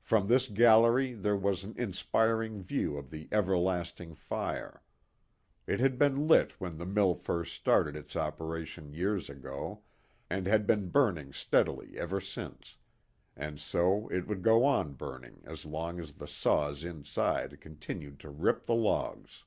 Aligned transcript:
From 0.00 0.26
this 0.28 0.48
gallery 0.48 1.12
there 1.12 1.36
was 1.36 1.64
an 1.64 1.74
inspiring 1.76 2.62
view 2.62 2.96
of 2.96 3.10
the 3.10 3.28
"everlasting" 3.30 4.14
fire. 4.14 4.82
It 5.66 5.80
had 5.80 5.98
been 5.98 6.26
lit 6.26 6.52
when 6.58 6.78
the 6.78 6.86
mill 6.86 7.14
first 7.14 7.52
started 7.56 7.94
its 7.94 8.16
operations 8.16 8.96
years 8.96 9.28
ago, 9.28 9.82
and 10.30 10.46
had 10.46 10.66
been 10.66 10.88
burning 10.88 11.34
steadily 11.34 11.98
ever 11.98 12.22
since; 12.22 12.78
and 13.36 13.60
so 13.60 14.08
it 14.08 14.26
would 14.26 14.40
go 14.42 14.64
on 14.64 14.94
burning 14.94 15.42
as 15.44 15.66
long 15.66 16.00
as 16.00 16.14
the 16.14 16.26
saws 16.26 16.82
inside 16.82 17.60
continued 17.60 18.18
to 18.20 18.30
rip 18.30 18.64
the 18.64 18.74
logs. 18.74 19.44